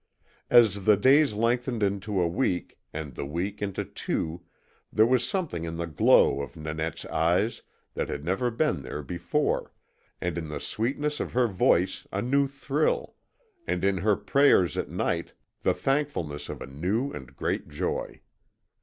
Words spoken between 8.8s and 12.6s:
there before, and in the sweetness of her voice a new